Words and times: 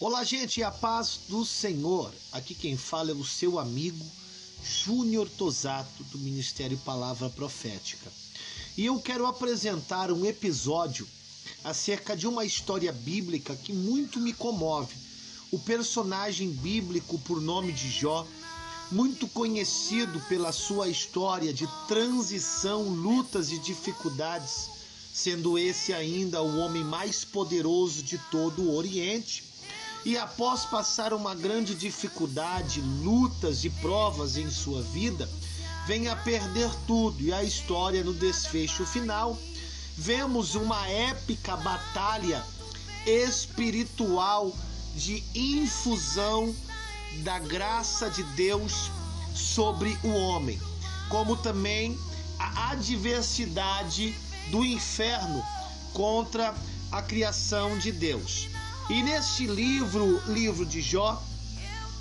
Olá, 0.00 0.24
gente, 0.24 0.60
a 0.60 0.72
paz 0.72 1.20
do 1.28 1.44
Senhor. 1.44 2.12
Aqui 2.32 2.52
quem 2.52 2.76
fala 2.76 3.12
é 3.12 3.14
o 3.14 3.24
seu 3.24 3.60
amigo 3.60 4.04
Júnior 4.64 5.28
Tosato, 5.28 6.02
do 6.10 6.18
Ministério 6.18 6.76
Palavra 6.78 7.30
Profética. 7.30 8.12
E 8.76 8.86
eu 8.86 9.00
quero 9.00 9.24
apresentar 9.24 10.10
um 10.10 10.26
episódio 10.26 11.06
acerca 11.62 12.16
de 12.16 12.26
uma 12.26 12.44
história 12.44 12.90
bíblica 12.90 13.54
que 13.54 13.72
muito 13.72 14.18
me 14.18 14.32
comove. 14.32 14.96
O 15.52 15.60
personagem 15.60 16.50
bíblico 16.50 17.16
por 17.20 17.40
nome 17.40 17.72
de 17.72 17.88
Jó, 17.88 18.26
muito 18.90 19.28
conhecido 19.28 20.20
pela 20.28 20.50
sua 20.50 20.88
história 20.88 21.54
de 21.54 21.68
transição, 21.86 22.82
lutas 22.82 23.52
e 23.52 23.60
dificuldades, 23.60 24.68
sendo 25.14 25.56
esse 25.56 25.92
ainda 25.92 26.42
o 26.42 26.58
homem 26.58 26.82
mais 26.82 27.24
poderoso 27.24 28.02
de 28.02 28.18
todo 28.32 28.62
o 28.62 28.74
Oriente 28.74 29.53
e 30.04 30.18
após 30.18 30.66
passar 30.66 31.14
uma 31.14 31.34
grande 31.34 31.74
dificuldade, 31.74 32.80
lutas 32.80 33.64
e 33.64 33.70
provas 33.70 34.36
em 34.36 34.50
sua 34.50 34.82
vida, 34.82 35.28
vem 35.86 36.08
a 36.08 36.16
perder 36.16 36.70
tudo 36.86 37.22
e 37.22 37.32
a 37.32 37.42
história 37.42 38.04
no 38.04 38.12
desfecho 38.12 38.84
final. 38.84 39.38
Vemos 39.96 40.54
uma 40.54 40.86
épica 40.88 41.56
batalha 41.56 42.44
espiritual 43.06 44.54
de 44.94 45.24
infusão 45.34 46.54
da 47.22 47.38
graça 47.38 48.10
de 48.10 48.22
Deus 48.34 48.90
sobre 49.34 49.96
o 50.02 50.08
homem, 50.08 50.60
como 51.08 51.36
também 51.36 51.98
a 52.38 52.72
adversidade 52.72 54.14
do 54.50 54.64
inferno 54.64 55.42
contra 55.94 56.54
a 56.92 57.00
criação 57.00 57.78
de 57.78 57.90
Deus. 57.90 58.48
E 58.90 59.02
neste 59.02 59.46
livro, 59.46 60.22
livro 60.26 60.66
de 60.66 60.82
Jó, 60.82 61.22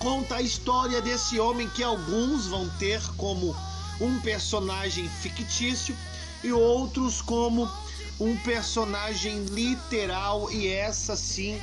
conta 0.00 0.36
a 0.36 0.42
história 0.42 1.00
desse 1.00 1.38
homem 1.38 1.68
que 1.68 1.82
alguns 1.82 2.48
vão 2.48 2.68
ter 2.70 3.00
como 3.16 3.54
um 4.00 4.18
personagem 4.20 5.08
fictício 5.08 5.96
e 6.42 6.52
outros 6.52 7.22
como 7.22 7.70
um 8.18 8.36
personagem 8.38 9.44
literal, 9.44 10.50
e 10.50 10.66
essa 10.66 11.14
sim 11.14 11.60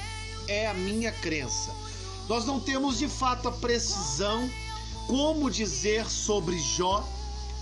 é 0.48 0.67
a 0.67 0.73
minha 0.73 1.11
crença. 1.11 1.70
Nós 2.30 2.45
não 2.45 2.58
temos 2.58 2.98
de 2.98 3.09
fato 3.09 3.50
a 3.50 3.52
precisão 3.52 4.50
como 5.06 5.52
dizer 5.52 6.09
sobre 6.09 6.58
Jó, 6.59 7.06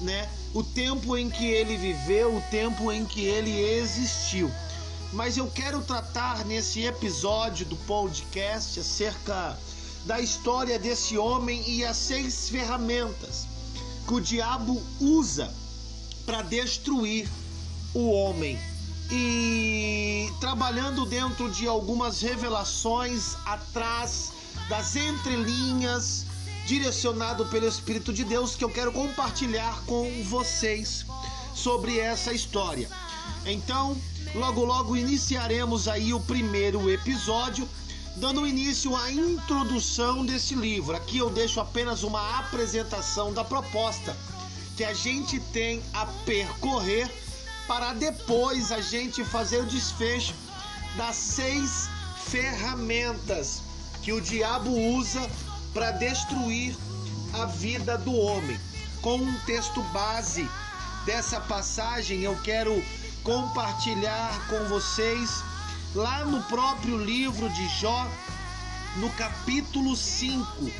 né? 0.02 0.30
O 0.53 0.61
tempo 0.61 1.17
em 1.17 1.27
que 1.27 1.45
ele 1.45 1.75
viveu, 1.75 2.38
o 2.38 2.42
tempo 2.52 2.92
em 2.92 3.03
que 3.03 3.25
ele 3.25 3.59
existiu 3.59 4.52
mas 5.13 5.38
eu 5.38 5.47
quero 5.47 5.81
tratar 5.81 6.45
nesse 6.45 6.81
episódio 6.81 7.66
do 7.66 7.75
podcast 7.77 8.80
acerca 8.80 9.58
da 10.05 10.19
história 10.19 10.77
desse 10.77 11.17
homem 11.17 11.64
e 11.67 11.83
as 11.83 11.97
seis 11.97 12.49
ferramentas 12.49 13.47
que 14.08 14.14
o 14.14 14.22
diabo 14.22 14.81
usa 14.99 15.53
para 16.25 16.41
destruir 16.41 17.30
o 17.94 18.09
homem. 18.11 18.58
E 19.09 20.30
trabalhando 20.39 21.05
dentro 21.05 21.49
de 21.49 21.67
algumas 21.67 22.21
revelações 22.21 23.36
atrás 23.45 24.31
das 24.69 24.95
entrelinhas, 24.97 26.25
direcionado 26.66 27.45
pelo 27.45 27.66
Espírito 27.66 28.11
de 28.11 28.25
Deus, 28.25 28.55
que 28.55 28.64
eu 28.64 28.69
quero 28.69 28.92
compartilhar 28.92 29.81
com 29.86 30.23
vocês 30.25 31.05
sobre 31.53 31.99
essa 31.99 32.33
história. 32.33 32.89
Então, 33.45 33.95
Logo, 34.36 34.64
logo 34.64 34.95
iniciaremos 34.95 35.88
aí 35.88 36.14
o 36.14 36.20
primeiro 36.20 36.89
episódio, 36.89 37.67
dando 38.17 38.45
início 38.45 38.95
à 38.95 39.11
introdução 39.11 40.25
desse 40.25 40.53
livro. 40.53 40.95
Aqui 40.95 41.17
eu 41.17 41.30
deixo 41.30 41.59
apenas 41.59 42.03
uma 42.03 42.39
apresentação 42.39 43.33
da 43.33 43.44
proposta 43.44 44.16
que 44.75 44.83
a 44.83 44.94
gente 44.94 45.39
tem 45.52 45.82
a 45.93 46.05
percorrer 46.26 47.10
para 47.67 47.93
depois 47.93 48.71
a 48.71 48.80
gente 48.80 49.23
fazer 49.26 49.60
o 49.60 49.66
desfecho 49.66 50.33
das 50.95 51.16
seis 51.16 51.89
ferramentas 52.26 53.61
que 54.04 54.14
o 54.14 54.21
diabo 54.21 54.70
usa 54.70 55.27
para 55.73 55.92
destruir 55.92 56.76
a 57.33 57.45
vida 57.45 57.98
do 57.98 58.14
homem. 58.14 58.60
Com 59.02 59.17
um 59.17 59.39
texto 59.45 59.82
base 59.93 60.48
dessa 61.05 61.39
passagem, 61.39 62.21
eu 62.21 62.37
quero 62.43 62.83
compartilhar 63.27 64.48
com 64.48 64.70
vocês 64.70 65.43
lá 65.93 66.23
no 66.23 66.42
próprio 66.43 66.98
livro 66.98 67.49
de 67.49 67.67
Jó, 67.67 68.08
no 68.95 69.10
capítulo 69.10 69.98
5, 69.98 70.71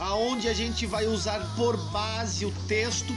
aonde 0.00 0.48
a 0.48 0.54
gente 0.54 0.86
vai 0.86 1.06
usar 1.06 1.38
por 1.54 1.76
base 1.90 2.46
o 2.46 2.52
texto 2.66 3.14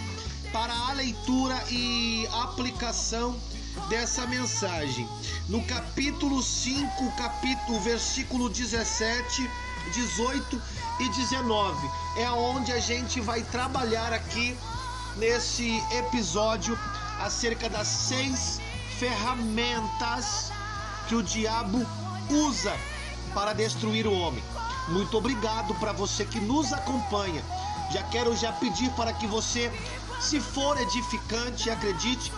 para 0.52 0.74
a 0.74 0.92
leitura 0.92 1.56
e 1.72 2.28
aplicação 2.44 3.40
dessa 3.88 4.28
mensagem. 4.28 5.08
No 5.48 5.64
capítulo 5.64 6.44
5, 6.44 7.16
capítulo 7.16 7.80
versículo 7.80 8.50
17, 8.50 9.50
18 9.94 10.62
e 11.00 11.10
19, 11.12 11.90
é 12.18 12.26
aonde 12.26 12.74
a 12.74 12.80
gente 12.82 13.22
vai 13.22 13.42
trabalhar 13.42 14.12
aqui 14.12 14.58
nesse 15.16 15.82
episódio 15.92 16.78
acerca 17.20 17.70
das 17.70 17.88
seis 17.88 18.60
ferramentas 19.00 20.52
que 21.08 21.16
o 21.16 21.24
diabo 21.24 21.86
usa 22.30 22.76
para 23.34 23.54
destruir 23.54 24.08
o 24.08 24.14
homem. 24.14 24.44
Muito 24.88 25.18
obrigado 25.18 25.74
para 25.76 25.92
você 25.92 26.26
que 26.26 26.40
nos 26.40 26.72
acompanha. 26.72 27.44
Já 27.92 28.04
quero 28.04 28.36
já 28.36 28.52
pedir 28.54 28.90
para 28.92 29.14
que 29.14 29.28
você, 29.28 29.72
se 30.20 30.40
for 30.40 30.80
edificante, 30.80 31.70
acredite, 31.70 32.32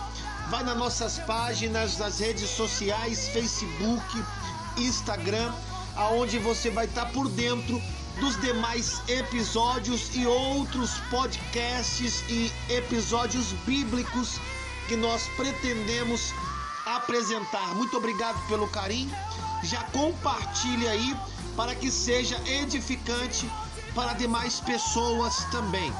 vai 0.50 0.62
nas 0.62 0.76
nossas 0.76 1.18
páginas, 1.20 1.98
nas 1.98 2.18
redes 2.18 2.48
sociais, 2.50 3.28
Facebook, 3.28 4.24
Instagram, 4.76 5.52
aonde 5.96 6.38
você 6.38 6.70
vai 6.70 6.86
estar 6.86 7.06
por 7.06 7.28
dentro 7.28 7.80
dos 8.20 8.40
demais 8.40 9.00
episódios 9.08 10.14
e 10.14 10.26
outros 10.26 10.98
podcasts 11.10 12.22
e 12.28 12.52
episódios 12.68 13.52
bíblicos 13.64 14.40
que 14.88 14.96
nós 14.96 15.28
pretendemos 15.36 16.32
apresentar. 16.86 17.74
Muito 17.74 17.96
obrigado 17.96 18.40
pelo 18.48 18.66
carinho. 18.68 19.14
Já 19.62 19.82
compartilhe 19.84 20.88
aí 20.88 21.14
para 21.54 21.74
que 21.74 21.90
seja 21.90 22.40
edificante 22.48 23.48
para 23.94 24.14
demais 24.14 24.60
pessoas 24.60 25.44
também. 25.50 25.92